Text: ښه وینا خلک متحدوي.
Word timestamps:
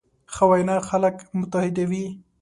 ښه 0.33 0.43
وینا 0.51 0.77
خلک 0.89 1.15
متحدوي. 1.39 2.05